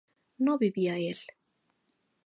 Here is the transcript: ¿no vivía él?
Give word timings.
¿no 0.45 0.57
vivía 0.57 0.95
él? 1.11 1.19